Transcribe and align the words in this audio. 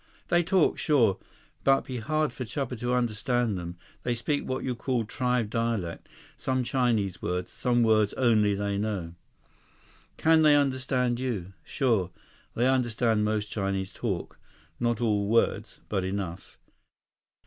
"They 0.29 0.41
talk, 0.41 0.79
sure. 0.79 1.19
But 1.63 1.81
be 1.81 1.97
hard 1.97 2.33
for 2.33 2.43
Chuba 2.43 2.75
to 2.79 2.95
understand 2.95 3.55
them. 3.55 3.77
They 4.01 4.15
speak 4.15 4.43
what 4.49 4.63
you 4.63 4.73
call 4.73 5.05
tribe 5.05 5.51
dialect. 5.51 6.09
Some 6.37 6.63
Chinese 6.63 7.21
words. 7.21 7.51
Some 7.51 7.83
words 7.83 8.13
only 8.15 8.55
they 8.55 8.79
know." 8.79 9.13
"Can 10.17 10.41
they 10.41 10.55
understand 10.55 11.19
you?" 11.19 11.53
"Sure. 11.63 12.09
They 12.55 12.67
understand 12.67 13.25
most 13.25 13.51
Chinese 13.51 13.93
talk. 13.93 14.39
Not 14.79 15.01
all 15.01 15.27
words. 15.27 15.81
But 15.87 16.03
enough." 16.03 16.57